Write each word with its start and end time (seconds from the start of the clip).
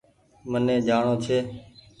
مهني 0.51 0.75
جآڻو 0.87 1.13
ڇي 1.23 1.37